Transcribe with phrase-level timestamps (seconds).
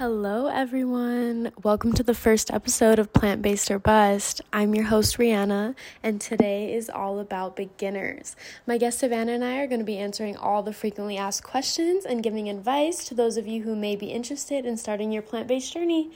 [0.00, 1.52] Hello, everyone.
[1.62, 4.40] Welcome to the first episode of Plant Based or Bust.
[4.50, 8.34] I'm your host, Rhianna, and today is all about beginners.
[8.66, 12.06] My guest, Savannah, and I are going to be answering all the frequently asked questions
[12.06, 15.48] and giving advice to those of you who may be interested in starting your plant
[15.48, 16.10] based journey.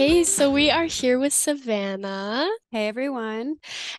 [0.00, 2.48] Okay, so we are here with Savannah.
[2.70, 3.56] Hey everyone.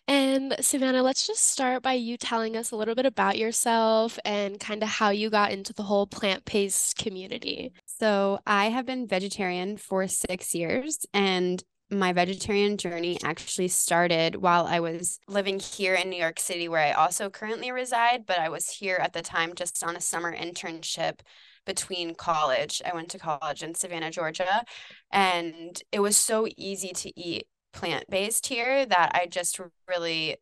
[0.08, 4.58] And Savannah, let's just start by you telling us a little bit about yourself and
[4.58, 7.72] kind of how you got into the whole plant-based community.
[7.86, 14.66] So, I have been vegetarian for six years, and my vegetarian journey actually started while
[14.66, 18.48] I was living here in New York City, where I also currently reside, but I
[18.48, 21.20] was here at the time just on a summer internship
[21.64, 22.82] between college.
[22.84, 24.64] I went to college in Savannah, Georgia,
[25.10, 30.36] and it was so easy to eat plant based here that I just really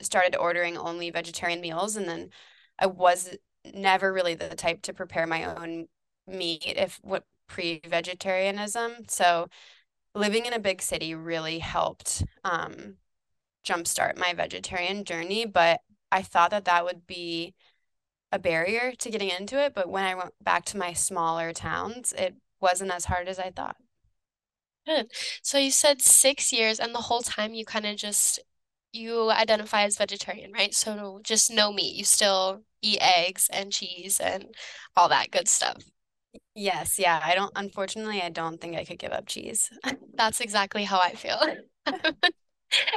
[0.00, 1.96] started ordering only vegetarian meals.
[1.96, 2.30] And then
[2.78, 3.36] I was
[3.72, 5.86] never really the type to prepare my own
[6.26, 9.08] meat if what pre vegetarianism.
[9.08, 9.48] So
[10.14, 12.96] living in a big city really helped um,
[13.66, 15.46] jumpstart my vegetarian journey.
[15.46, 15.80] But
[16.12, 17.54] I thought that that would be
[18.34, 19.74] a barrier to getting into it.
[19.74, 23.50] But when I went back to my smaller towns, it wasn't as hard as I
[23.50, 23.76] thought.
[24.84, 25.10] Good.
[25.42, 28.40] So you said six years, and the whole time you kind of just
[28.92, 30.74] you identify as vegetarian, right?
[30.74, 31.94] So just no meat.
[31.94, 34.54] You still eat eggs and cheese and
[34.96, 35.82] all that good stuff.
[36.54, 37.20] Yes, yeah.
[37.24, 39.70] I don't, unfortunately, I don't think I could give up cheese.
[40.14, 41.40] That's exactly how I feel.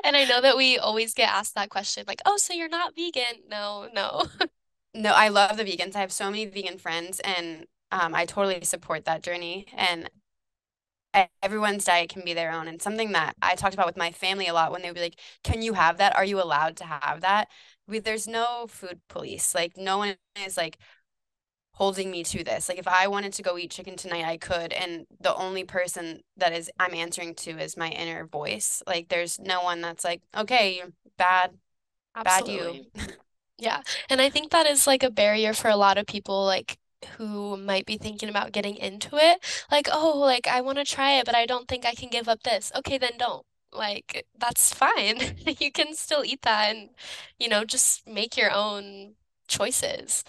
[0.03, 2.95] And I know that we always get asked that question, like, oh, so you're not
[2.95, 3.43] vegan?
[3.47, 4.23] No, no.
[4.93, 5.95] No, I love the vegans.
[5.95, 9.67] I have so many vegan friends, and um, I totally support that journey.
[9.75, 10.09] And
[11.41, 12.67] everyone's diet can be their own.
[12.67, 15.01] And something that I talked about with my family a lot when they would be
[15.01, 16.15] like, Can you have that?
[16.15, 17.49] Are you allowed to have that?
[17.87, 19.55] We, there's no food police.
[19.55, 20.77] Like, no one is like
[21.73, 22.69] holding me to this.
[22.69, 24.73] Like, if I wanted to go eat chicken tonight, I could.
[24.73, 28.83] And the only person that is I'm answering to is my inner voice.
[28.87, 30.83] Like, there's no one that's like, Okay,
[31.17, 31.51] bad,
[32.15, 32.89] Absolutely.
[32.95, 33.13] bad you.
[33.57, 33.81] yeah.
[34.09, 36.45] And I think that is like a barrier for a lot of people.
[36.45, 36.77] Like,
[37.17, 41.13] who might be thinking about getting into it like oh like I want to try
[41.13, 44.73] it but I don't think I can give up this okay then don't like that's
[44.73, 45.19] fine
[45.59, 46.89] you can still eat that and
[47.39, 49.13] you know just make your own
[49.47, 50.23] choices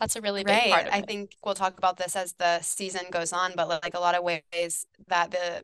[0.00, 0.72] that's a really big right.
[0.72, 3.68] part of I it think we'll talk about this as the season goes on but
[3.68, 5.62] like a lot of ways that the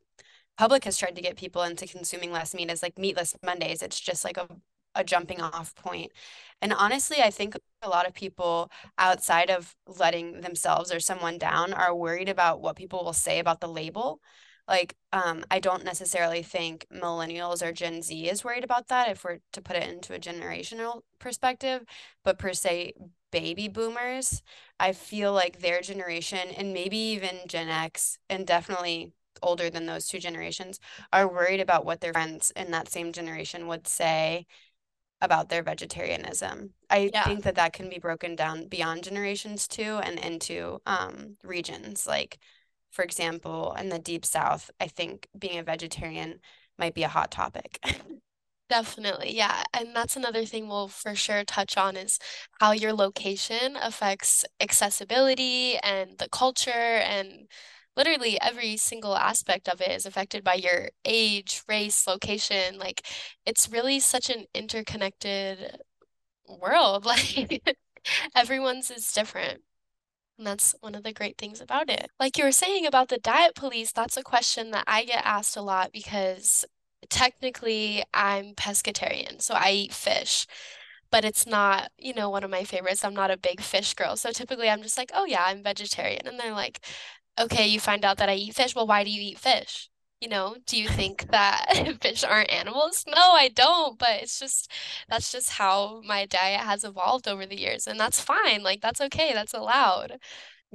[0.59, 3.99] public has tried to get people into consuming less meat is like meatless Mondays it's
[3.99, 4.47] just like a
[4.95, 6.13] a jumping off point.
[6.61, 11.73] And honestly, I think a lot of people outside of letting themselves or someone down
[11.73, 14.21] are worried about what people will say about the label.
[14.69, 19.25] Like, um, I don't necessarily think millennials or Gen Z is worried about that if
[19.25, 21.83] we're to put it into a generational perspective,
[22.23, 22.93] but per se,
[23.33, 24.43] baby boomers,
[24.79, 30.07] I feel like their generation and maybe even Gen X and definitely older than those
[30.07, 30.79] two generations
[31.13, 34.47] are worried about what their friends in that same generation would say
[35.23, 36.75] about their vegetarianism.
[36.91, 37.25] I yeah.
[37.25, 42.07] think that that can be broken down beyond generations too and into um, regions.
[42.07, 42.39] Like,
[42.91, 46.41] for example, in the deep south, I think being a vegetarian
[46.77, 47.79] might be a hot topic.
[48.69, 49.63] Definitely, yeah.
[49.75, 52.19] And that's another thing we'll for sure touch on is
[52.59, 57.49] how your location affects accessibility and the culture and
[57.97, 62.79] literally every single aspect of it is affected by your age, race, location.
[62.79, 63.07] Like
[63.47, 65.79] it's really such an interconnected
[66.49, 67.07] world.
[67.13, 67.63] Like
[68.35, 69.63] everyone's is different.
[70.39, 72.11] And that's one of the great things about it.
[72.19, 75.57] Like you were saying about the diet police, that's a question that I get asked
[75.57, 76.65] a lot because
[77.11, 80.47] technically I'm pescatarian, so I eat fish.
[81.11, 83.05] But it's not, you know, one of my favorites.
[83.05, 84.17] I'm not a big fish girl.
[84.17, 86.27] So typically I'm just like, oh yeah, I'm vegetarian.
[86.27, 86.81] And they're like,
[87.39, 88.75] okay, you find out that I eat fish.
[88.75, 89.89] Well, why do you eat fish?
[90.21, 93.05] You know, do you think that fish aren't animals?
[93.09, 94.71] No, I don't, but it's just
[95.09, 98.63] that's just how my diet has evolved over the years, and that's fine.
[98.63, 99.33] Like that's okay.
[99.33, 100.19] That's allowed.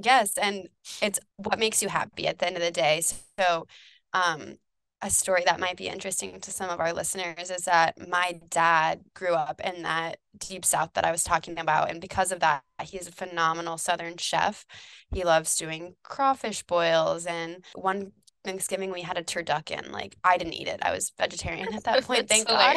[0.02, 0.68] Yes, and
[1.02, 3.02] it's what makes you happy at the end of the day.
[3.38, 3.66] So,
[4.12, 4.56] um,
[5.00, 9.00] a story that might be interesting to some of our listeners is that my dad
[9.14, 11.90] grew up in that deep south that I was talking about.
[11.90, 14.66] And because of that, he's a phenomenal southern chef.
[15.12, 17.26] He loves doing crawfish boils.
[17.26, 18.12] And one
[18.44, 19.90] Thanksgiving, we had a turducken.
[19.90, 22.76] Like, I didn't eat it, I was vegetarian at that point, thank God.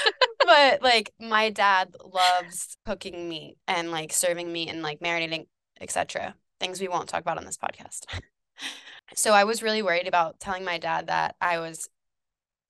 [0.44, 5.46] but like, my dad loves cooking meat and like serving meat and like marinating,
[5.80, 6.34] etc.
[6.60, 8.04] Things we won't talk about on this podcast.
[9.14, 11.88] So I was really worried about telling my dad that I was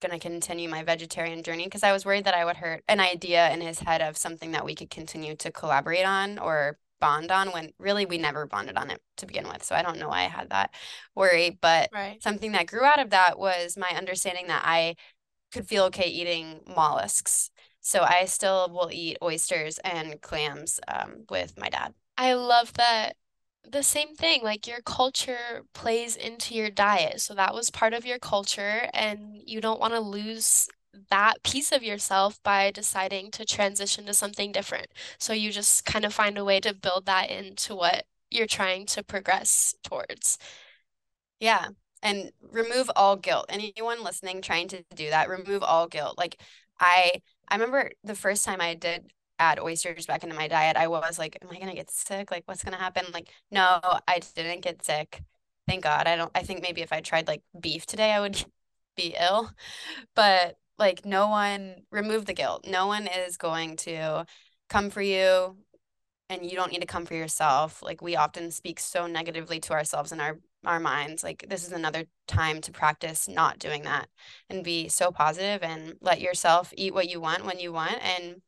[0.01, 2.99] going to continue my vegetarian journey because I was worried that I would hurt an
[2.99, 7.31] idea in his head of something that we could continue to collaborate on or bond
[7.31, 9.63] on when really we never bonded on it to begin with.
[9.63, 10.73] So I don't know why I had that
[11.15, 12.21] worry, but Right.
[12.21, 14.95] something that grew out of that was my understanding that I
[15.51, 17.51] could feel okay eating mollusks.
[17.81, 21.93] So I still will eat oysters and clams um, with my dad.
[22.17, 23.15] I love that
[23.63, 27.21] the same thing, like your culture plays into your diet.
[27.21, 30.67] So that was part of your culture, and you don't want to lose
[31.09, 34.87] that piece of yourself by deciding to transition to something different.
[35.19, 38.85] So you just kind of find a way to build that into what you're trying
[38.87, 40.37] to progress towards.
[41.39, 41.67] Yeah.
[42.03, 43.45] And remove all guilt.
[43.49, 46.17] Anyone listening trying to do that, remove all guilt.
[46.17, 46.39] Like
[46.79, 50.87] I I remember the first time I did add oysters back into my diet, I
[50.87, 52.31] was like, am I gonna get sick?
[52.31, 53.05] Like what's gonna happen?
[53.13, 55.21] Like, no, I didn't get sick.
[55.67, 56.07] Thank God.
[56.07, 58.43] I don't I think maybe if I tried like beef today, I would
[58.97, 59.51] be ill.
[60.15, 62.65] But like no one remove the guilt.
[62.67, 64.25] No one is going to
[64.69, 65.57] come for you
[66.29, 67.81] and you don't need to come for yourself.
[67.81, 71.23] Like we often speak so negatively to ourselves in our our minds.
[71.23, 74.09] Like this is another time to practice not doing that
[74.49, 78.41] and be so positive and let yourself eat what you want when you want and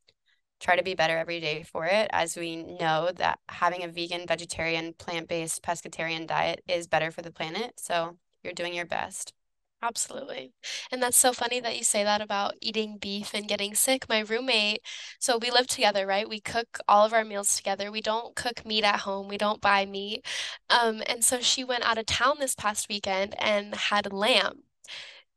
[0.59, 4.27] try to be better every day for it as we know that having a vegan,
[4.27, 7.73] vegetarian, plant-based, pescatarian diet is better for the planet.
[7.79, 9.33] So you're doing your best.
[9.81, 10.51] Absolutely.
[10.91, 14.09] And that's so funny that you say that about eating beef and getting sick.
[14.09, 14.81] My roommate,
[15.19, 16.27] so we live together, right?
[16.27, 17.89] We cook all of our meals together.
[17.89, 19.29] We don't cook meat at home.
[19.29, 20.25] We don't buy meat.
[20.69, 24.63] Um, and so she went out of town this past weekend and had lamb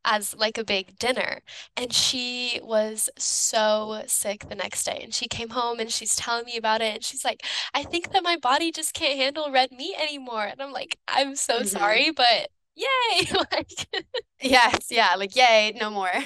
[0.05, 1.41] as like a big dinner.
[1.77, 5.01] And she was so sick the next day.
[5.03, 6.95] And she came home and she's telling me about it.
[6.97, 7.43] And she's like,
[7.75, 10.45] I think that my body just can't handle red meat anymore.
[10.45, 13.27] And I'm like, I'm so hmm sorry, but yay!
[13.53, 13.89] Like,
[14.41, 16.11] Yes, yeah, like yay, no more.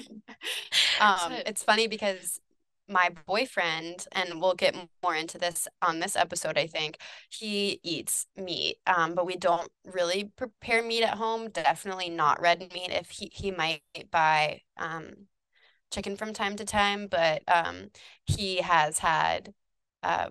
[0.99, 2.41] Um, so it's funny because
[2.89, 6.99] my boyfriend, and we'll get more into this on this episode, I think,
[7.31, 8.79] he eats meat.
[8.87, 12.91] Um, but we don't really prepare meat at home, definitely not red meat.
[12.91, 15.29] If he he might buy um
[15.91, 17.91] chicken from time to time, but um
[18.25, 19.55] he has had
[20.03, 20.31] uh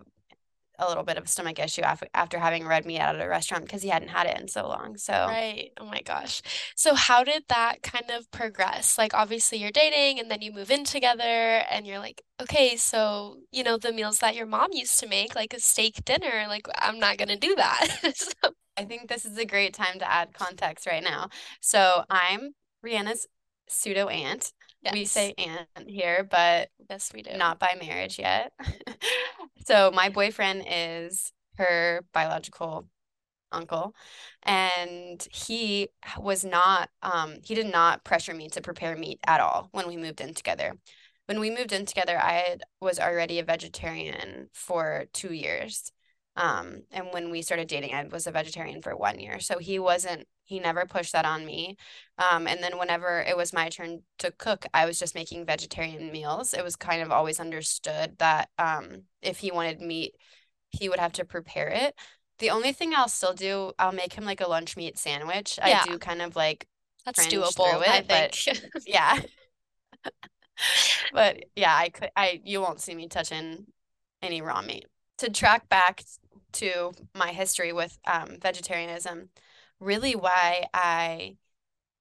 [0.80, 3.30] a little bit of a stomach issue after after having red meat out at a
[3.30, 4.98] restaurant because he hadn't had it in so long.
[4.98, 5.72] So Right.
[5.80, 6.42] Oh my gosh.
[6.76, 8.98] So how did that kind of progress?
[8.98, 13.38] Like obviously you're dating and then you move in together and you're like, okay, so
[13.52, 16.68] you know the meals that your mom used to make, like a steak dinner, like
[16.78, 17.88] I'm not gonna do that.
[18.16, 21.30] So, I think this is a great time to add context right now.
[21.62, 22.54] So I'm
[22.86, 23.28] Rhianna's
[23.70, 24.52] pseudo aunt.
[24.92, 27.36] We say aunt here, but Yes, we do.
[27.38, 28.52] not by marriage yet.
[29.66, 32.88] So my boyfriend is her biological
[33.52, 33.96] uncle,
[34.44, 35.90] and he
[36.20, 39.98] was not, um, he did not pressure me to prepare meat at all when we
[39.98, 40.74] moved in together.
[41.28, 45.92] When we moved in together, I was already a vegetarian for two years.
[46.36, 49.40] Um, and when we started dating, I was a vegetarian for one year.
[49.40, 51.78] So he wasn't, he never pushed that on me.
[52.18, 56.12] Um, and then whenever it was my turn to cook, I was just making vegetarian
[56.12, 56.54] meals.
[56.54, 60.14] It was kind of always understood that um, if he wanted meat,
[60.72, 61.96] he would have to prepare it.
[62.40, 65.58] The only thing I'll still do, I'll make him like a lunch meat sandwich.
[65.62, 66.68] I do kind of like
[67.06, 68.36] that's doable, I think.
[68.46, 69.20] but yeah.
[71.14, 73.66] But yeah, I could I you won't see me touching
[74.22, 74.86] any raw meat.
[75.20, 76.04] To track back
[76.56, 79.30] to my history with um, vegetarianism,
[79.80, 81.38] really why I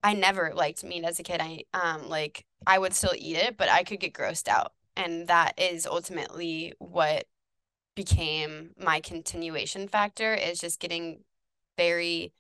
[0.03, 1.41] I never liked meat as a kid.
[1.43, 4.73] I um like I would still eat it, but I could get grossed out.
[4.97, 7.27] And that is ultimately what
[7.97, 11.25] became my continuation factor is just getting
[11.79, 12.33] very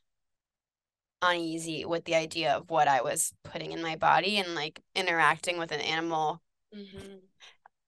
[1.22, 5.58] uneasy with the idea of what I was putting in my body and like interacting
[5.58, 6.42] with an animal
[6.72, 7.18] hmm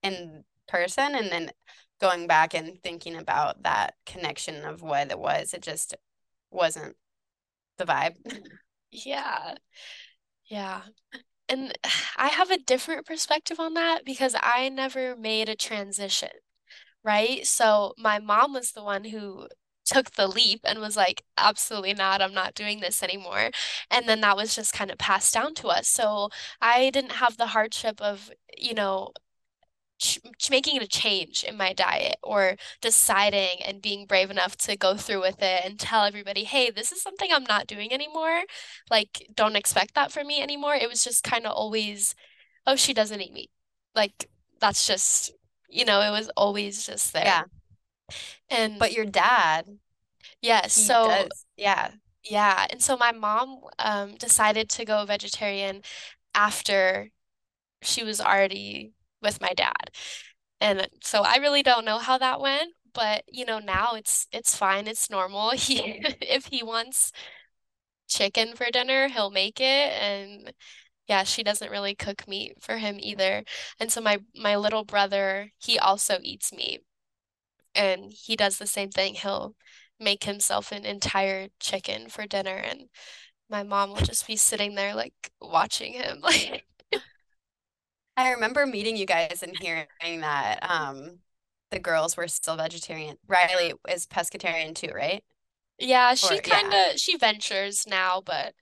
[0.03, 1.51] in person and then
[1.99, 5.53] going back and thinking about that connection of what it was.
[5.53, 5.95] It just
[6.51, 6.95] wasn't
[7.77, 8.15] the vibe.
[8.91, 9.55] Yeah.
[10.45, 10.83] Yeah.
[11.49, 11.77] And
[12.17, 16.29] I have a different perspective on that because I never made a transition.
[17.03, 17.45] right?
[17.47, 19.47] So my mom was the one who
[19.85, 23.51] took the leap and was like, absolutely not, I'm not doing this anymore.
[23.91, 25.87] And then that was just kind of passed down to us.
[25.89, 26.29] So
[26.61, 29.11] I didn't have the hardship of, you know,
[29.99, 34.95] ch making a change in my diet or deciding and being brave enough to go
[34.95, 38.41] through with it and tell everybody, hey, this is something I'm not doing anymore.
[38.89, 40.75] Like, don't expect that from me anymore.
[40.75, 42.15] It was just kind of always,
[42.65, 43.51] oh, she doesn't eat meat.
[43.95, 45.31] Like, that's just,
[45.69, 47.25] you know, it was always just there.
[47.25, 47.43] Yeah.
[48.49, 49.79] And But your dad,
[50.41, 51.45] yes, he so does.
[51.55, 51.91] Yeah.
[52.23, 55.81] yeah, and so my mom um decided to go vegetarian
[56.33, 57.09] after
[57.81, 58.93] she was already
[59.27, 59.91] with my dad.
[60.61, 64.55] And so I really don't know how that went, but you know, now it's it's
[64.57, 65.51] fine, it's normal.
[65.55, 65.79] He
[66.21, 67.11] if he wants
[68.07, 70.53] chicken for dinner, he'll make it and
[71.07, 73.43] yeah, she doesn't really cook meat for him either.
[73.79, 76.81] And so my my little brother, he also eats meat.
[77.75, 79.15] And he does the same thing.
[79.15, 79.55] He'll
[79.99, 82.89] make himself an entire chicken for dinner and
[83.49, 86.65] my mom will just be sitting there like watching him like
[88.17, 89.87] I remember meeting you guys and hearing
[90.21, 91.19] that um
[91.71, 93.17] the girls were still vegetarian.
[93.27, 95.23] Riley is pescatarian too, right?
[95.79, 96.91] Yeah, she kind yeah.
[96.91, 98.53] of she ventures now, but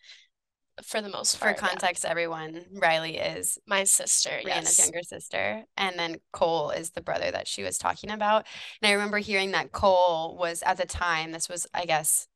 [0.84, 1.68] for the most For part, yeah.
[1.70, 4.80] context, everyone, Riley is My sister, Rhianna's yes.
[4.80, 8.46] younger sister, and then Cole is the brother that she was talking about.
[8.82, 12.28] And I remember hearing that Cole was at the time, this was, I guess,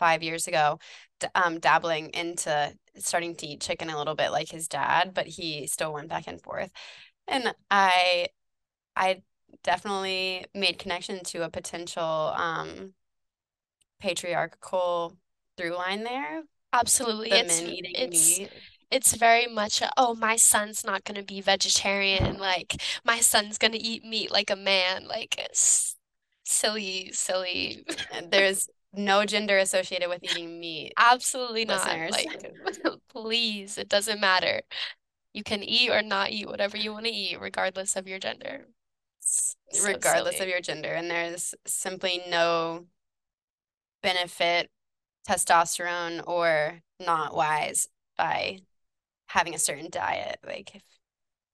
[0.00, 0.80] five years ago,
[1.20, 5.28] d- um, dabbling into starting to eat chicken a little bit like his dad, but
[5.28, 6.72] he still went back and forth.
[7.28, 8.28] And I,
[8.96, 9.22] I
[9.64, 12.94] definitely made connection to a potential um,
[14.00, 15.16] patriarchal
[15.56, 16.42] through line there,
[16.72, 17.30] Absolutely.
[17.30, 17.62] the It's
[17.94, 18.52] it's meat.
[18.90, 22.38] it's very much a, oh, my son's not going to be vegetarian.
[22.38, 25.06] Like my son's going to eat meat like a man.
[25.06, 25.96] Like it's
[26.44, 27.84] silly, silly.
[28.30, 31.86] There's no gender associated with eating meat, Absolutely not.
[31.86, 32.12] listeners.
[32.12, 34.62] Like please, it doesn't matter.
[35.32, 38.66] You can eat or not eat whatever you want to eat, regardless of your gender.
[39.20, 40.88] So regardless of your gender.
[40.88, 42.86] And there's simply no
[44.02, 44.70] benefit,
[45.28, 48.58] testosterone, or not wise by
[49.26, 50.38] having a certain diet.
[50.44, 50.82] Like if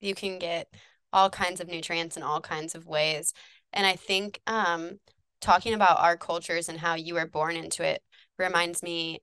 [0.01, 0.73] you can get
[1.13, 3.33] all kinds of nutrients in all kinds of ways.
[3.73, 4.99] And I think um,
[5.41, 8.01] talking about our cultures and how you were born into it
[8.37, 9.21] reminds me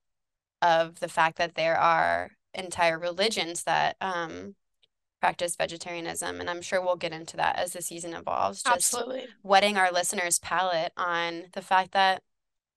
[0.62, 4.54] of the fact that there are entire religions that um,
[5.20, 6.40] practice vegetarianism.
[6.40, 9.26] And I'm sure we'll get into that as the season evolves, just Absolutely.
[9.42, 12.22] whetting our listeners' palate on the fact that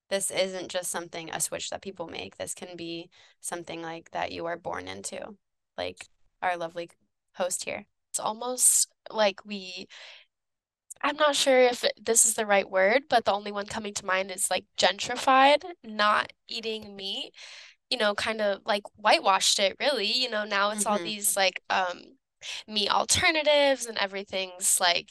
[0.10, 2.38] this isn't just something, a switch that people make.
[2.38, 3.10] This can be
[3.42, 5.36] something like that you are born into,
[5.78, 6.08] like
[6.42, 6.90] our lovely
[7.36, 7.86] host here.
[8.12, 9.88] It's almost like we
[11.04, 14.06] I'm not sure if this is the right word, but the only one coming to
[14.06, 17.34] mind is like gentrified, not eating meat,
[17.90, 20.12] you know, kind of like whitewashed it really.
[20.12, 22.18] You know, now it's all hmm these like um
[22.68, 25.10] meat alternatives and everything's like,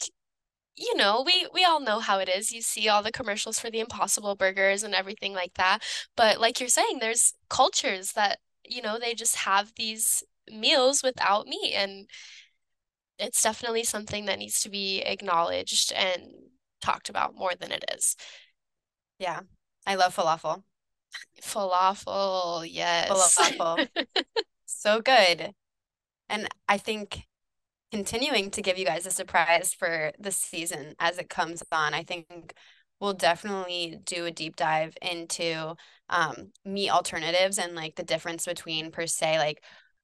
[0.77, 2.53] you know, we we all know how it is.
[2.53, 5.81] You see all the commercials for the Impossible Burgers and everything like that.
[6.17, 11.47] But like you're saying, there's cultures that, you know, they just have these meals without
[11.47, 12.07] meat and
[13.19, 16.23] it's definitely something that needs to be acknowledged and
[16.81, 18.17] talked about more than it is.
[19.19, 19.41] Yeah.
[19.87, 20.63] I love falafel.
[21.43, 23.37] Falafel, yes.
[23.37, 23.89] Falafel.
[24.69, 25.53] So good.
[26.29, 27.23] And I think
[27.93, 31.95] continuing to give you guys a surprise for the season as it comes on.
[31.95, 32.53] I think
[33.01, 35.77] we'll definitely do a deep dive into
[36.09, 39.63] um, meat alternatives and like the difference between per se like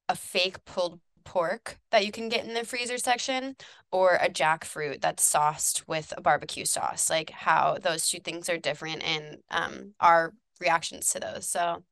[0.09, 3.55] a fake pulled pork that you can get in the freezer section
[3.91, 8.57] or a jackfruit that's sauced with a barbecue sauce, like how those two things are
[8.57, 11.47] different and um, our reactions to those.
[11.47, 11.83] So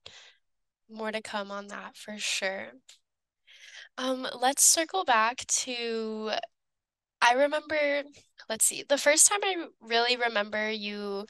[0.89, 2.73] More to come on that for sure.
[3.97, 6.31] Um, let's circle back to
[7.21, 8.03] I remember,
[8.49, 11.25] let's see, the first time I really remember you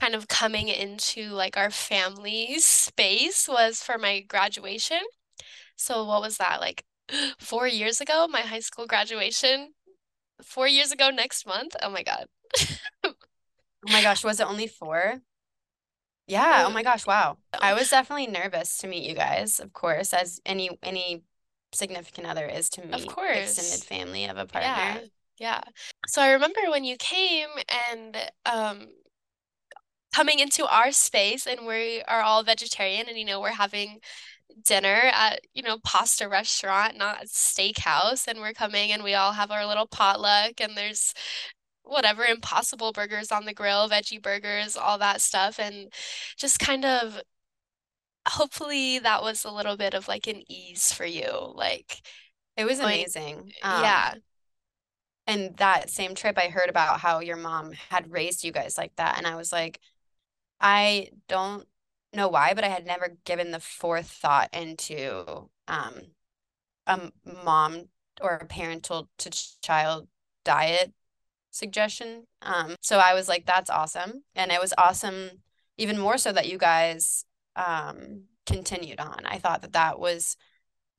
[0.00, 5.00] kind of coming into like our family space was for my graduation.
[5.76, 6.84] So what was that, like
[7.38, 9.72] four years ago, my high school graduation?
[10.42, 11.76] Four years ago next month?
[11.82, 12.26] Oh my God.
[13.04, 15.20] Oh my gosh, was it only four?
[16.26, 17.38] Yeah, oh my gosh, wow.
[17.60, 21.22] I was definitely nervous to meet you guys, of course, as any any
[21.72, 22.92] significant other is to me.
[22.92, 23.84] Of meet extended course.
[23.84, 24.68] family of a partner.
[24.68, 24.98] Yeah.
[25.38, 25.60] Yeah.
[26.06, 27.48] So I remember when you came
[27.90, 28.88] and um
[30.14, 34.00] coming into our space and we are all vegetarian and you know we're having
[34.64, 39.50] dinner at you know pasta restaurant not steakhouse and we're coming and we all have
[39.50, 41.14] our little potluck and there's
[41.82, 45.92] whatever impossible burgers on the grill veggie burgers all that stuff and
[46.36, 47.20] just kind of
[48.28, 52.02] hopefully that was a little bit of like an ease for you like
[52.56, 53.52] It was amazing.
[53.62, 54.14] Um, yeah
[55.26, 58.94] and that same trip I heard about how your mom had raised you guys like
[58.96, 59.80] that, and I was like,
[60.60, 61.66] I don't
[62.12, 65.94] know why, but I had never given the forethought into um
[66.86, 67.10] a
[67.44, 67.88] mom
[68.20, 69.30] or a parental to
[69.62, 70.08] child
[70.44, 70.92] diet
[71.50, 72.24] suggestion.
[72.42, 74.24] Um, so I was like, that's awesome.
[74.34, 75.42] And it was awesome,
[75.78, 77.24] even more so that you guys
[77.56, 79.24] um, continued on.
[79.24, 80.36] I thought that that was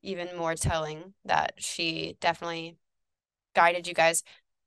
[0.02, 2.76] even more telling that she definitely
[3.54, 4.22] guided you guys.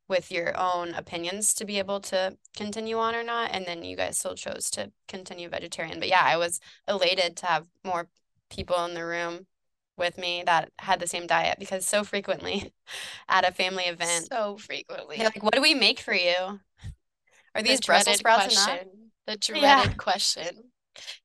[0.07, 3.51] With your own opinions to be able to continue on or not.
[3.53, 6.00] And then you guys still chose to continue vegetarian.
[6.00, 8.07] But yeah, I was elated to have more
[8.50, 9.47] people in the room
[9.97, 12.74] with me that had the same diet because so frequently
[13.29, 15.17] at a family event, So frequently.
[15.17, 16.59] like, what do we make for you?
[17.55, 18.79] Are The these Brussels dreaded sprouts enough?
[18.79, 19.12] question.
[19.25, 19.77] The Yeah.
[19.77, 20.71] dreaded question.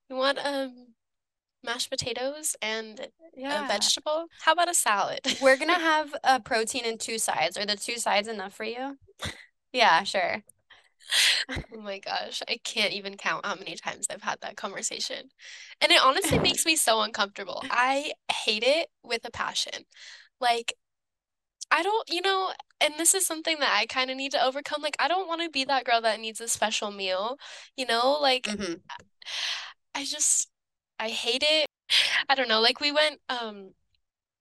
[0.09, 0.90] You want um
[1.65, 3.09] mashed potatoes and
[3.51, 4.27] a vegetable?
[4.41, 5.21] How about a salad?
[5.41, 7.57] We're gonna have a protein and two sides.
[7.57, 8.99] Are the two sides enough for you?
[9.73, 10.43] Yeah, sure.
[11.73, 15.31] Oh my gosh, I can't even count how many times I've had that conversation.
[15.81, 17.65] And it honestly makes me so uncomfortable.
[17.71, 19.85] I hate it with a passion.
[20.41, 20.75] Like,
[21.71, 24.83] I don't, you know, and this is something that I kind of need to overcome.
[24.83, 27.39] Like, I don't want to be that girl that needs a special meal,
[27.77, 28.19] you know?
[28.21, 28.81] Like, hmm
[29.95, 30.50] I just,
[31.01, 31.67] I hate it.
[32.29, 32.61] I don't know.
[32.61, 33.73] Like, we went, um,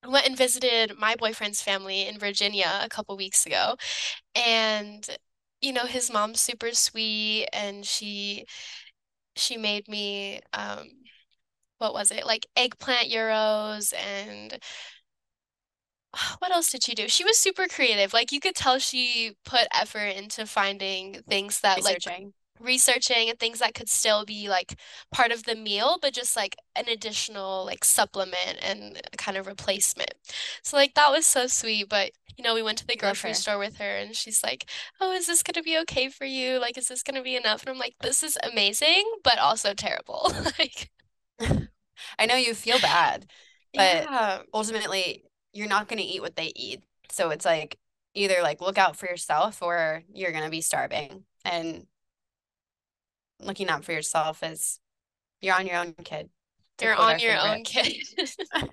[0.06, 3.76] we went and visited my boyfriend's family in Virginia a couple weeks ago.
[4.36, 5.08] And,
[5.62, 8.46] you know, his mom's super sweet and she
[9.36, 10.90] she made me um
[11.80, 12.26] what was it?
[12.26, 14.60] Like eggplant euros and
[16.40, 17.08] what else did she do?
[17.08, 18.14] She was super creative.
[18.14, 22.12] Like you could tell she put effort into finding things that like.
[22.60, 24.76] Researching and things that could still be like
[25.12, 30.14] part of the meal, but just like an additional like supplement and kind of replacement.
[30.64, 31.90] So like that was so sweet.
[31.90, 34.70] But you know, we went to the grocery store with her and she's like,
[35.02, 36.60] Oh, is this gonna be okay for you?
[36.60, 37.62] Like, is this gonna be enough?
[37.62, 40.32] And I'm like, this is amazing, but also terrible.
[40.60, 40.90] Like,
[42.20, 43.26] I know you feel bad,
[43.76, 44.42] but yeah.
[44.54, 45.24] ultimately
[45.54, 46.84] you're not going to eat what they eat.
[47.12, 47.78] So it's like
[48.14, 51.24] either like look out for yourself or you're going to be starving.
[51.46, 51.86] And
[53.42, 54.80] looking out for yourself is
[55.42, 56.30] you're on your own, kid.
[56.82, 57.50] You're on your favorite.
[57.50, 57.94] own kid.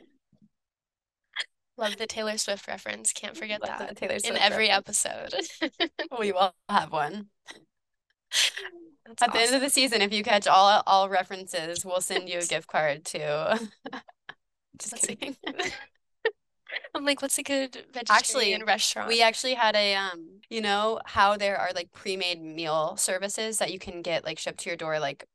[1.78, 3.12] Love the Taylor Swift reference.
[3.12, 5.06] Can't forget Love that in Swift every reference.
[5.06, 5.88] episode.
[6.10, 7.26] Oh, we will have one.
[9.06, 12.28] That's At the end of the season, if you catch all all references, we'll send
[12.28, 13.68] you a gift card to
[14.78, 15.36] just kidding.
[16.94, 19.08] I'm like, what's a good Actually, vegetarian restaurant?
[19.08, 23.72] We actually had a um, you know how there are like pre-made meal services that
[23.72, 25.26] you can get like shipped to your door, like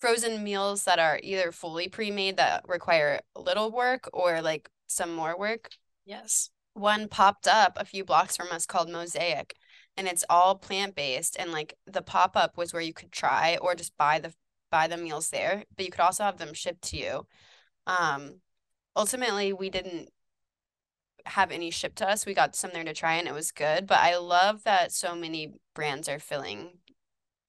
[0.00, 5.38] frozen meals that are either fully pre-made that require little work or like some more
[5.38, 5.70] work.
[6.04, 6.50] Yes.
[6.74, 9.54] One popped up a few blocks from us called Mosaic,
[9.96, 11.36] and it's all plant-based.
[11.38, 14.34] And like the pop-up was where you could try or just buy the
[14.70, 17.26] buy the meals there, but you could also have them shipped to you.
[17.86, 18.40] Um,
[18.96, 20.08] ultimately, we didn't
[21.26, 22.26] have any shipped to us.
[22.26, 25.14] We got some there to try and it was good, but I love that so
[25.14, 26.78] many brands are filling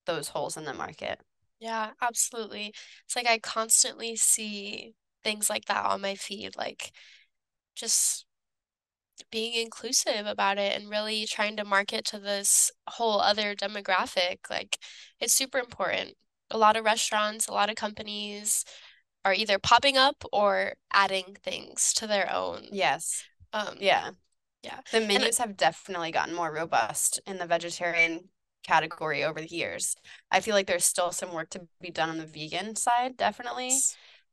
[0.06, 1.20] those holes in the market.
[1.60, 2.74] Yeah, absolutely.
[3.06, 6.92] It's like I constantly see things like that on my feed, like
[7.76, 8.26] just
[9.32, 14.38] being inclusive about it and really trying to market to this whole other demographic.
[14.50, 14.78] Like
[15.20, 16.16] it's super important.
[16.52, 18.66] A lot of restaurants, a lot of companies
[19.26, 22.68] are either popping up or adding things to their own.
[22.72, 23.24] Yes.
[23.54, 24.12] Um, Yeah.
[24.64, 24.82] yeah.
[24.92, 28.30] The menus have definitely gotten more robust in the vegetarian
[28.66, 29.96] category over the years.
[30.32, 33.72] I feel like there's still some work to be done on the vegan side, definitely,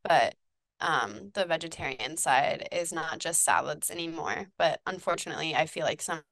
[0.03, 0.35] but
[0.81, 4.47] um, the vegetarian side is not just salads anymore.
[4.57, 6.23] But unfortunately, I feel like some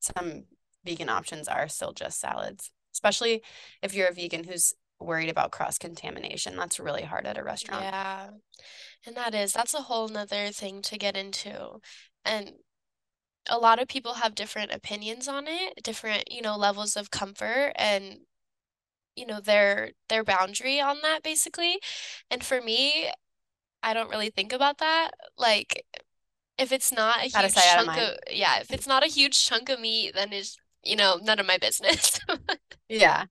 [0.00, 0.44] some
[0.84, 3.42] vegan options are still just salads, especially
[3.82, 6.56] if you're a vegan who's worried about cross-contamination.
[6.56, 7.84] That's really hard at a restaurant.
[7.84, 8.30] Yeah.
[9.06, 11.80] And that is, that's a whole nother thing to get into.
[12.24, 12.52] And
[13.48, 17.72] a lot of people have different opinions on it, different, you know, levels of comfort
[17.76, 18.20] and,
[19.16, 21.78] you know, their their boundary on that basically.
[22.30, 23.10] And for me,
[23.82, 25.12] I don't really think about that.
[25.38, 25.86] Like,
[26.58, 29.44] if it's not a huge sight, of chunk of, yeah, if it's not a huge
[29.44, 32.20] chunk of meat, then it's, you know, none of my business.
[32.88, 33.26] Yeah.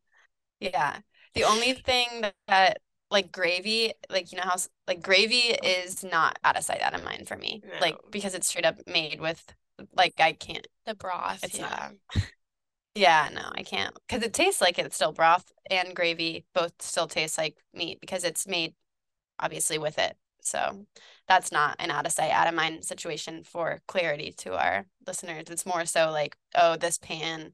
[0.61, 1.01] Yeah.
[1.35, 2.79] The only thing that
[3.13, 4.55] like gravy, like you know how
[4.87, 7.63] like gravy is not out of sight, out of mind for me.
[7.79, 9.41] Like because it's straight up made with
[9.95, 10.67] like I can't.
[10.85, 11.91] The broth, It's yeah.
[12.15, 12.23] not.
[12.95, 13.95] Yeah, no, I can't.
[14.07, 18.23] Because it tastes like it's still broth and gravy both still taste like meat because
[18.23, 18.75] it's made
[19.39, 20.15] obviously with it.
[20.41, 20.85] So
[21.27, 25.45] that's not an out of sight, out of mind situation for clarity to our listeners.
[25.49, 27.53] It's more so like, oh, this pan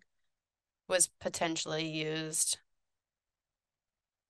[0.87, 2.57] was potentially used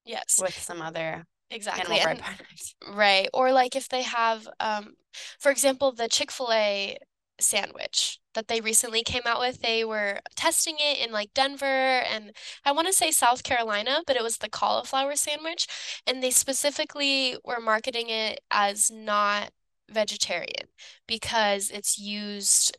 [0.10, 2.00] Yes, with some other exactly.
[2.00, 2.19] And.
[2.95, 3.30] Right.
[3.32, 4.95] Or like if they have, um,
[5.39, 6.98] for example, the Chick-fil-A
[7.39, 12.32] sandwich that they recently came out with, they were testing it in like Denver and
[12.65, 15.67] I want to say South Carolina, but it was the cauliflower sandwich.
[16.08, 19.52] And they specifically were marketing it as not
[19.91, 20.69] vegetarian
[21.08, 22.76] because it's used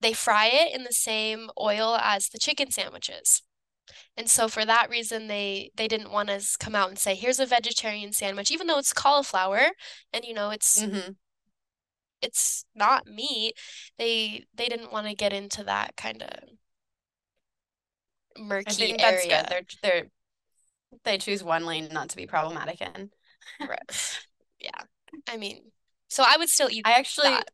[0.00, 3.42] they fry it in the same oil as the chicken sandwiches.
[4.16, 7.40] And so for that reason, they they didn't want us come out and say, here's
[7.40, 9.70] a vegetarian sandwich, even though it's cauliflower
[10.12, 11.16] and you know it's hmm
[12.22, 13.54] it's not meat.
[13.98, 16.30] They they didn't want to get into that kind of
[18.66, 19.46] I murky think that's good.
[19.46, 19.48] area.
[19.48, 20.06] They're they're
[21.04, 23.10] they choose one lane not to be problematic in.
[23.66, 23.80] Right.
[24.60, 24.82] Yeah.
[25.28, 25.72] I mean,
[26.08, 27.44] so I would still eat I actually,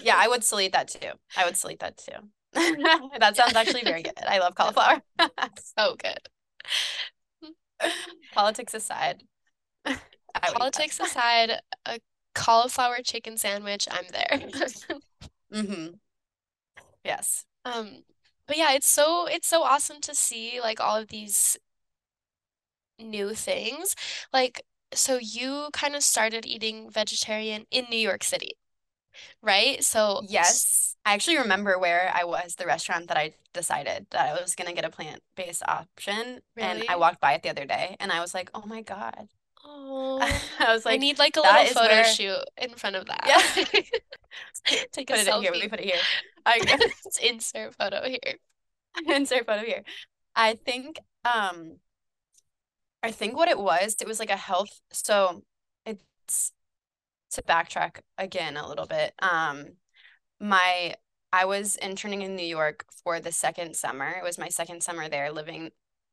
[0.00, 1.12] yeah, I would still eat that too.
[1.36, 2.30] I would still eat that too.
[3.18, 4.12] That sounds actually very good.
[4.26, 5.02] I love cauliflower.
[5.76, 6.18] So good.
[8.30, 9.22] Politics aside,
[9.86, 10.72] I would eat that.
[10.72, 12.00] Politics aside, a
[12.34, 14.40] cauliflower chicken sandwich, I'm there.
[15.52, 15.86] hmm
[17.04, 17.44] Yes.
[17.64, 18.04] Um,
[18.46, 21.58] but yeah, it's so it's so awesome to see like all of these
[22.98, 23.94] new things.
[24.32, 24.62] Like,
[24.94, 28.52] so you kind of started eating vegetarian in New York City,
[29.42, 29.84] right?
[29.84, 30.91] So, Yes.
[31.04, 34.72] I actually remember where I was, the restaurant that I decided that I was gonna
[34.72, 38.34] get a plant-based option, and I walked by it the other day, and I was
[38.34, 39.28] like, "Oh my God."
[39.64, 40.18] Oh,
[40.58, 43.24] I was like I need like a little photo where." shoot in front of that.
[43.26, 43.64] Yeah.
[44.92, 45.52] Take a Put it in here.
[45.52, 46.00] Let me put it here.
[46.46, 48.38] I Let's insert photo here.
[49.08, 49.82] insert photo here.
[50.34, 51.78] I think um
[53.02, 55.42] I think what it was, it was like a health so
[55.84, 56.52] it's
[57.32, 59.14] to backtrack again a little bit.
[59.20, 59.76] Um
[60.42, 60.96] my
[61.32, 64.10] I was interning in New York for the second summer.
[64.10, 65.72] It was my second summer there living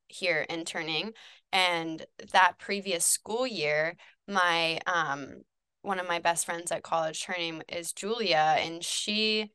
[0.09, 1.13] here interning.
[1.53, 5.43] And that previous school year, my um
[5.83, 9.51] one of my best friends at college, her name is Julia, and she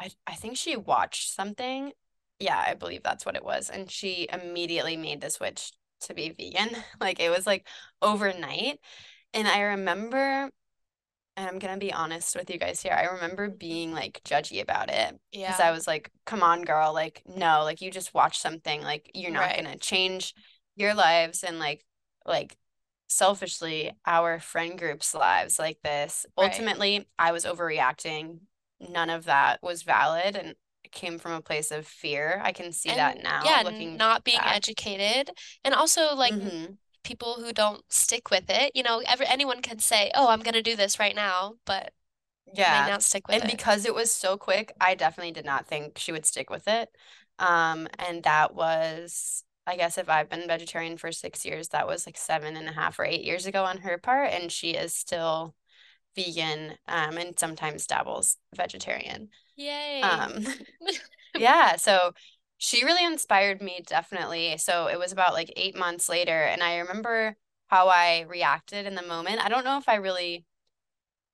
[0.00, 1.92] I I think she watched something.
[2.38, 3.70] Yeah, I believe that's what it was.
[3.70, 6.70] And she immediately made the switch to be vegan.
[7.00, 7.66] Like it was like
[8.02, 8.80] overnight.
[9.34, 10.50] And I remember,
[11.40, 14.90] and I'm gonna be honest with you guys here, I remember being like judgy about
[14.90, 18.82] it because I was like, come on, girl, like no, like you just watch something,
[18.82, 20.34] like you're not right, gonna change
[20.76, 21.84] your lives and like
[22.26, 22.56] like
[23.08, 26.26] selfishly our friend group's lives like this.
[26.38, 26.44] right.
[26.44, 28.40] Ultimately, I was overreacting.
[28.80, 30.54] None of that was valid and
[30.92, 32.40] came from a place of fear.
[32.42, 34.56] I can see that now yeah, looking not being back.
[34.56, 35.30] educated
[35.64, 36.74] and also like n- hmm
[37.04, 38.74] people who don't stick with it.
[38.76, 41.92] You know, every anyone can say, "Oh, I'm gonna do this right now," but
[42.52, 42.82] Yeah.
[42.82, 43.56] not stick with And it.
[43.56, 46.88] because it was so quick, I definitely did not think she would stick with it.
[47.38, 52.06] Um, and that was, I guess if I've been vegetarian for six years, that was
[52.06, 54.92] like seven and a half or eight years ago on her part, and she is
[54.94, 55.54] still
[56.16, 59.30] vegan, um, and sometimes dabbles vegetarian.
[59.56, 60.26] Yay.
[60.28, 60.44] Um,
[61.36, 62.12] yeah, so
[62.60, 64.58] she really inspired me, definitely.
[64.58, 67.36] So it was about like eight months later, and I remember
[67.68, 69.44] how I reacted in the moment.
[69.44, 70.46] I don't know if I really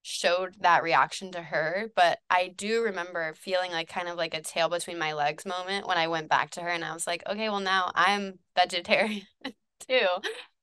[0.02, 4.42] showed that reaction to her, but I do remember feeling like kind of like a
[4.42, 7.24] tail between my legs moment when I went back to her and I was like,
[7.28, 9.26] okay, well, now I'm vegetarian
[9.88, 10.06] too.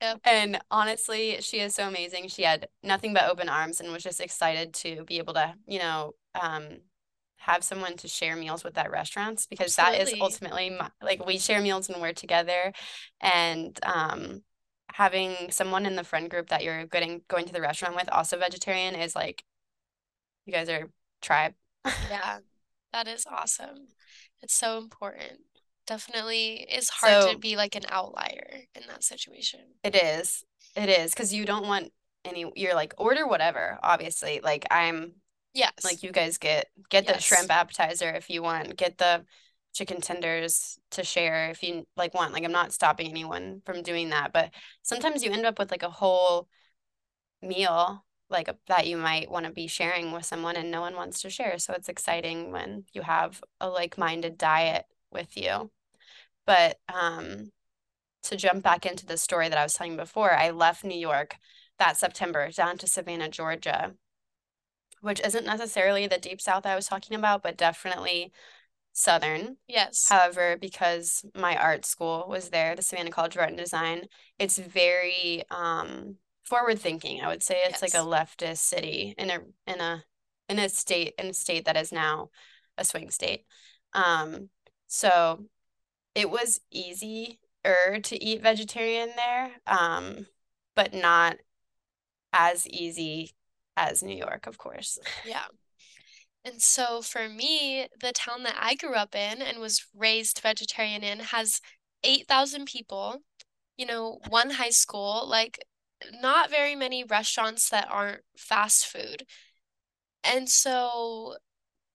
[0.01, 2.29] Yep, And honestly, she is so amazing.
[2.29, 5.79] She had nothing but open arms and was just excited to be able to, you
[5.79, 6.79] know, um,
[7.45, 11.37] have someone to share meals with at restaurants because that is ultimately my, like we
[11.37, 12.71] share meals when we're together
[13.21, 14.41] and um
[14.93, 18.37] having someone in the friend group that you're getting going to the restaurant with also
[18.37, 19.43] vegetarian is like
[20.45, 20.89] you guys are
[21.21, 21.53] tribe.
[22.09, 22.39] Yeah,
[22.91, 23.87] that is awesome.
[24.41, 25.39] It's so important.
[25.87, 29.61] Definitely is hard to be like an outlier in that situation.
[29.83, 30.43] it is.
[30.75, 31.91] It is because you don't want
[32.25, 34.39] any you're like order whatever, obviously.
[34.41, 35.13] Like I'm
[35.53, 35.71] Yes.
[35.83, 39.25] like you guys get get the shrimp appetizer if you want, get the
[39.73, 42.33] chicken tenders to share if you like want.
[42.33, 45.83] Like I'm not stopping anyone from doing that, but sometimes you end up with like
[45.83, 46.47] a whole
[47.41, 51.21] meal like that you might want to be sharing with someone and no one wants
[51.21, 51.59] to share.
[51.59, 55.71] So it's exciting when you have a like-minded diet with you.
[56.45, 57.51] But um
[58.23, 61.35] to jump back into the story that I was telling before, I left New York
[61.79, 63.95] that September down to Savannah, Georgia,
[65.03, 68.31] which isn't necessarily the deep south I was talking about, but definitely
[68.93, 69.57] southern.
[69.67, 70.07] Yes.
[70.09, 74.07] However, because my art school was there, the Savannah College of Art and Design,
[74.39, 77.21] it's very um forward thinking.
[77.21, 80.03] I would say it's like a leftist city in a in a
[80.47, 82.29] in a state in a state that is now
[82.77, 83.45] a swing state.
[83.93, 84.49] Um,
[84.87, 85.45] so
[86.15, 87.35] it was easier
[87.65, 90.27] to eat vegetarian there, um,
[90.75, 91.37] but not
[92.31, 93.31] as easy
[93.77, 94.99] as New York, of course.
[95.23, 95.45] Yeah.
[96.45, 101.03] And so for me, the town that I grew up in and was raised vegetarian
[101.03, 101.61] in has
[102.03, 103.23] 8,000 people,
[103.77, 105.59] you know, one high school, like
[106.11, 109.25] not very many restaurants that aren't fast food.
[110.23, 111.37] And so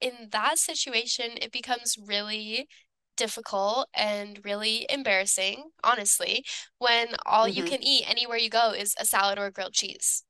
[0.00, 2.68] in that situation, it becomes really
[3.16, 6.44] difficult and really embarrassing, honestly,
[6.78, 7.64] when all you Mm-hmm.
[7.64, 10.24] can eat anywhere you go is a salad or grilled cheese.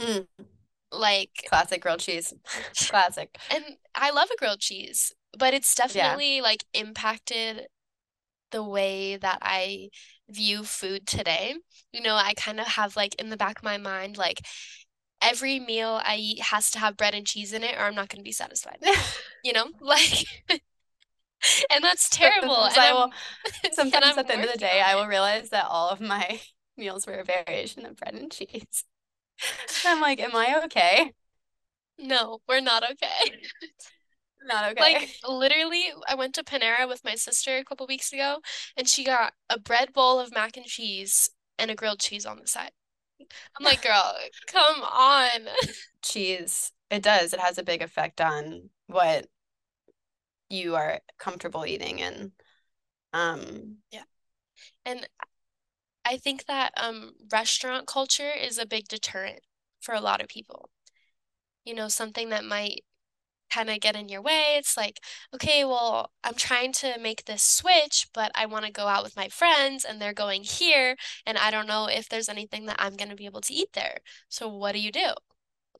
[0.00, 0.26] Mm.
[0.92, 2.34] Like, Classic grilled cheese.
[2.88, 3.36] Classic.
[3.50, 5.86] and I love a grilled cheese, but it's Yeah.
[5.86, 7.66] definitely like impacted
[8.50, 9.90] the way that I
[10.28, 11.54] view food today.
[11.92, 14.40] You know, I kind of have like in the back of my mind, like
[15.22, 18.08] every meal I eat has to have bread and cheese in it, or I'm not
[18.08, 18.78] going to be satisfied.
[19.42, 20.26] You know, like,
[21.70, 22.54] and that's terrible.
[22.54, 23.12] Sometimes And I will,
[23.72, 26.40] sometimes I'm at the end of the day, I will realize that all of my
[26.76, 28.84] meals were a variation of bread and cheese.
[29.86, 31.12] I'm like, am I okay?
[31.98, 33.32] No, we're not okay.
[34.42, 34.80] Not okay.
[34.80, 38.38] Like literally, I went to Panera with my sister a couple weeks ago,
[38.74, 42.38] and she got a bread bowl of mac and cheese and a grilled cheese on
[42.38, 42.70] the side.
[43.20, 44.14] I'm like, girl,
[44.46, 45.30] come on.
[46.02, 47.34] Cheese, it does.
[47.34, 49.26] It has a big effect on what
[50.48, 52.32] you are comfortable eating and
[53.12, 54.02] um Yeah.
[54.84, 55.06] And
[56.10, 59.40] I think that um restaurant culture is a big deterrent
[59.80, 60.68] for a lot of people.
[61.64, 62.82] You know, something that might
[63.50, 64.54] kind of get in your way.
[64.56, 65.00] It's like,
[65.34, 69.16] okay, well, I'm trying to make this switch, but I want to go out with
[69.16, 70.96] my friends and they're going here,
[71.26, 73.70] and I don't know if there's anything that I'm going to be able to eat
[73.74, 73.98] there.
[74.28, 75.08] So what do you do?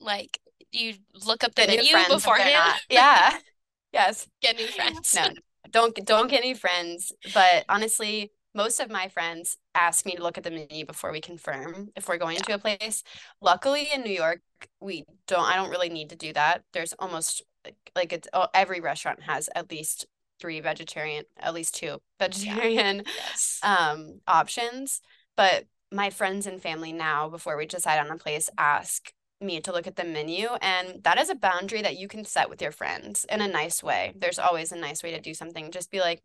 [0.01, 0.41] Like,
[0.73, 0.95] you
[1.27, 2.81] look up the get new menu friends beforehand.
[2.91, 3.39] Yeah.
[3.93, 4.29] Yes.
[4.41, 5.17] get new friends.
[5.17, 5.31] No,
[5.73, 7.13] don't don't get any friends.
[7.35, 11.21] But honestly, most of my friends ask me to look at the menu before we
[11.21, 13.03] confirm if we're going Yeah, to a place.
[13.41, 14.41] Luckily in New York,
[14.81, 16.65] we don't I don't really need to do that.
[16.73, 20.07] There's almost like, like it's oh, every restaurant has at least
[20.41, 23.63] three vegetarian, at least two yeah, vegetarian yes.
[23.63, 25.01] um options.
[25.37, 29.73] But my friends and family now, before we decide on a place, ask me to
[29.73, 30.49] look at the menu.
[30.61, 33.83] And that is a boundary that you can set with your friends in a nice
[33.83, 34.13] way.
[34.17, 35.71] There's always a nice way to do something.
[35.71, 36.23] Just be like,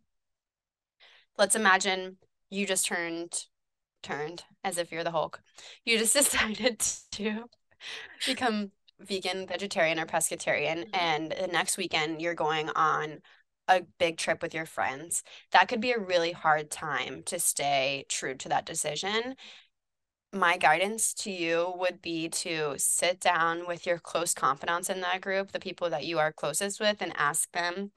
[1.37, 2.17] let's imagine
[2.49, 3.45] you just turned,
[4.03, 5.41] turned as if you're the Hulk.
[5.85, 6.79] You just decided
[7.13, 7.45] to
[8.25, 10.85] become vegan, vegetarian, or pescatarian.
[10.85, 10.97] Mhm.
[10.97, 13.21] And the next weekend, you're going on
[13.67, 15.23] a big trip with your friends.
[15.51, 19.35] That could be a really hard time to stay true to that decision
[20.33, 25.21] my guidance to you would be to sit down with your close confidants in that
[25.21, 27.91] group, the people that you are closest with, and ask them,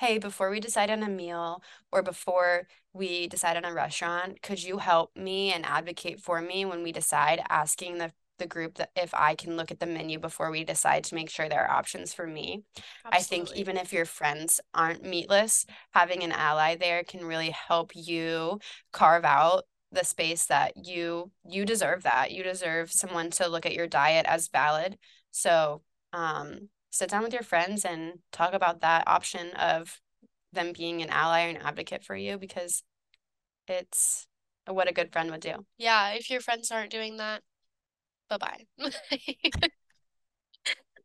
[0.00, 4.62] hey, before we decide on a meal or before we decide on a restaurant, could
[4.62, 8.90] you help me and advocate for me when we decide, asking the the group that
[8.96, 11.76] if I can look at the menu before we decide to make sure there are
[11.76, 12.62] options for me.
[13.04, 17.92] I think even if your friends aren't meatless, having an ally there can really help
[17.94, 18.58] you
[18.92, 22.32] carve out the space that you you deserve that.
[22.32, 24.96] You deserve someone to look at your diet as valid.
[25.30, 25.82] So,
[26.14, 30.00] um, sit down with your friends and talk about that option of
[30.52, 32.82] them being an ally or an advocate for you because
[33.68, 34.26] it's
[34.66, 35.64] what a good friend would do.
[35.78, 37.42] Yeah, if your friends aren't doing that,
[38.28, 38.66] bye-bye.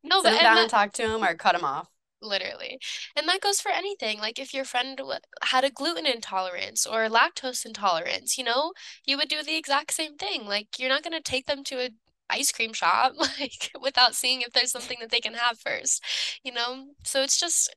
[0.03, 1.89] No, Sit but down and talk to them or cut them off.
[2.21, 2.79] Literally.
[3.15, 4.19] And that goes for anything.
[4.19, 8.73] Like if your friend w- had a gluten intolerance or lactose intolerance, you know,
[9.05, 10.45] you would do the exact same thing.
[10.45, 11.89] Like you're not going to take them to a
[12.29, 16.03] ice cream shop like without seeing if there's something that they can have first,
[16.43, 16.87] you know?
[17.03, 17.75] So it's just,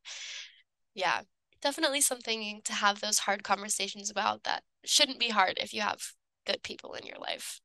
[0.94, 1.22] yeah,
[1.62, 6.12] definitely something to have those hard conversations about that shouldn't be hard if you have
[6.46, 7.61] good people in your life,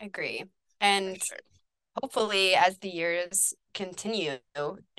[0.00, 0.44] Agree.
[0.80, 1.38] And sure.
[2.00, 4.38] hopefully, as the years continue,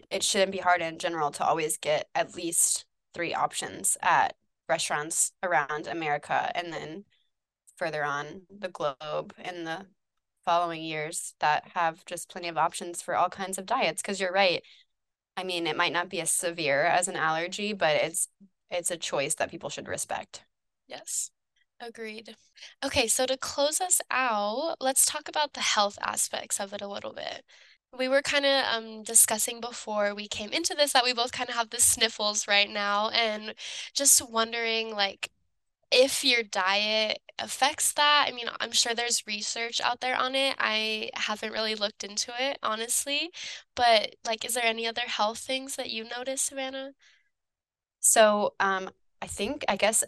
[0.10, 4.36] it shouldn't be hard in general to always get at least three options at
[4.68, 7.06] restaurants around America and then
[7.78, 9.86] further on the globe in the
[10.46, 14.02] following years that have just plenty of options for all kinds of diets.
[14.02, 14.64] Because you're right.
[15.38, 18.30] I mean, it might not be as severe as an allergy, but it's
[18.70, 20.44] it's a choice that people should respect.
[20.88, 21.32] Yes.
[21.82, 22.36] Agreed.
[22.84, 26.88] Okay, so to close us out, let's talk about the health aspects of it a
[26.88, 27.44] little bit.
[27.98, 31.50] We were kind of um, discussing before we came into this that we both kind
[31.50, 33.54] of have the sniffles right now, and
[33.94, 35.30] just wondering like
[35.96, 38.26] if your diet affects that.
[38.28, 40.56] I mean, I'm sure there's research out there on it.
[40.60, 43.32] I haven't really looked into it, honestly,
[43.76, 46.92] but like, is there any other health things that you notice, Savannah?
[48.02, 48.90] So, um,
[49.22, 50.04] I think I guess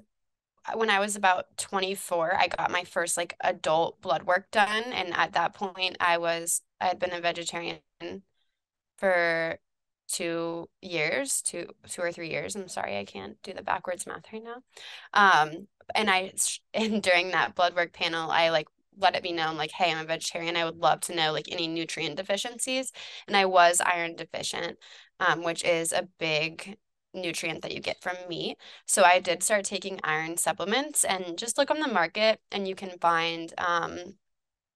[0.75, 4.83] when I was about 24, I got my first like adult blood work done.
[4.93, 7.79] And at that point, I was, I had been a vegetarian
[8.97, 9.59] for
[10.07, 12.55] two years, two, two or three years.
[12.55, 14.61] I'm sorry, I can't do the backwards math right now.
[15.13, 16.33] Um, and I,
[16.73, 18.67] and during that blood work panel, I like
[18.99, 20.57] let it be known like, hey, I'm a vegetarian.
[20.57, 22.91] I would love to know like any nutrient deficiencies.
[23.27, 24.77] And I was iron deficient.
[25.19, 26.77] um, which is a big
[27.13, 28.57] nutrient that you get from meat.
[28.85, 32.75] So I did start taking iron supplements and just look on the market and you
[32.75, 33.97] can find um,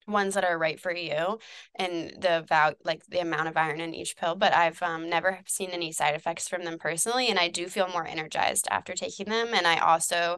[0.07, 1.37] ones that are right for you
[1.75, 5.39] and the value like the amount of iron in each pill but i've um, never
[5.47, 9.27] seen any side effects from them personally and i do feel more energized after taking
[9.27, 10.37] them and i also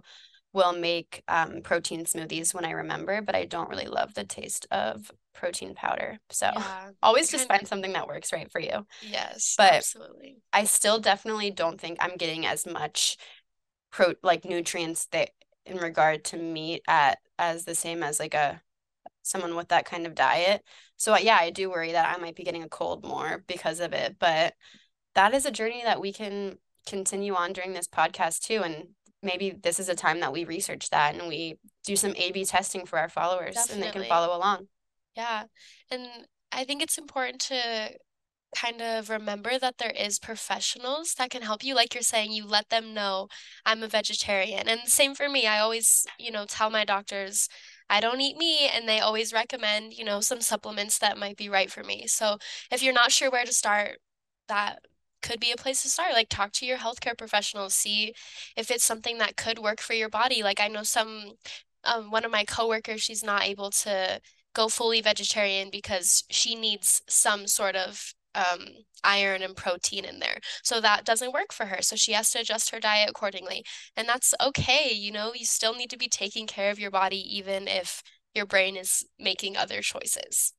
[0.54, 4.68] will make um, protein smoothies when i remember but i don't really love the taste
[4.72, 6.20] of protein powder.
[6.30, 8.86] So yeah, always just find something that works right for you.
[9.02, 10.38] Yes but absolutely.
[10.54, 13.18] I still definitely don't think i'm getting as much
[13.92, 15.30] pro like nutrients that
[15.66, 18.62] in regard to meat at as the same as like a
[19.22, 20.62] someone with that kind of diet.
[20.98, 23.94] So yeah, I do worry that I might be getting a cold more because of
[23.94, 24.54] it, but
[25.16, 28.90] that is a journey that we can continue on during this podcast too and
[29.24, 32.86] maybe this is a time that we research that and we do some A/B testing
[32.86, 33.74] for our followers Definitely.
[33.76, 34.68] and they can follow along.
[35.16, 35.44] Yeah.
[35.92, 36.08] And
[36.52, 37.92] I think it's important to
[38.56, 42.46] kind of remember that there is professionals that can help you like you're saying you
[42.46, 43.28] let them know
[43.66, 47.50] I'm a vegetarian and the same for me I always you know tell my doctors
[47.90, 51.50] I don't eat meat and they always recommend, you know, some supplements that might be
[51.50, 52.08] right for me.
[52.08, 52.38] So
[52.72, 54.00] if you're not sure where to start,
[54.48, 54.80] that
[55.24, 56.14] could be a place to start.
[56.14, 58.14] Like talk to your healthcare professionals, see
[58.56, 60.44] if it's something that could work for your body.
[60.44, 61.34] Like I know some
[61.84, 64.22] um, one of my coworkers, she's not able to
[64.54, 68.68] go fully vegetarian because she needs some sort of um,
[69.04, 70.38] iron and protein in there.
[70.64, 71.82] So that doesn't work for her.
[71.82, 73.64] So she has to adjust her diet accordingly.
[73.96, 74.92] And that's okay.
[74.94, 78.02] You know, you still need to be taking care of your body, even if
[78.34, 80.54] your brain is making other choices.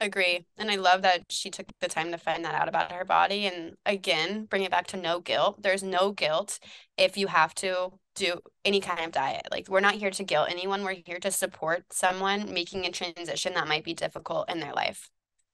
[0.00, 0.46] Agree.
[0.56, 3.46] And I love that she took the time to find that out about her body.
[3.46, 5.60] And again, bring it back to no guilt.
[5.60, 6.60] There's no guilt
[6.96, 9.48] if you have to do any kind of diet.
[9.50, 10.84] Like, we're not here to guilt anyone.
[10.84, 15.10] We're here to support someone making a transition that might be difficult in their life.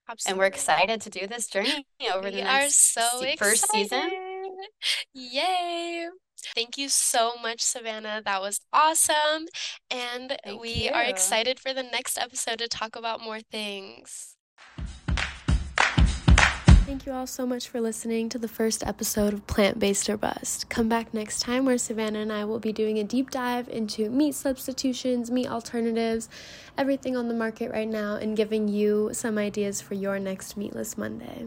[0.09, 0.33] Absolutely.
[0.33, 4.11] And we're excited to do this journey over we the next so se- first season.
[5.15, 6.09] Yay!
[6.55, 8.23] Thank you so much, Savannah.
[8.25, 9.47] That was awesome.
[9.91, 10.93] And Thank we you.
[10.93, 14.37] are excited for the next episode to talk about more things.
[16.87, 20.19] Thank you all so much for listening to the first episode of Plant Based or
[20.19, 20.69] Bust.
[20.69, 24.11] Come back next time where Savannah and I will be doing a deep dive into
[24.11, 26.29] meat substitutions, meat alternatives,
[26.77, 30.99] everything on the market right now, and giving you some ideas for your next Meatless
[30.99, 31.47] Monday.